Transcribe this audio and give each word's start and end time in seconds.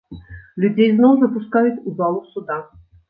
Людзей 0.63 0.89
зноў 0.95 1.13
запускаюць 1.23 1.77
у 1.87 1.95
залу 2.01 2.19
суда. 2.35 2.57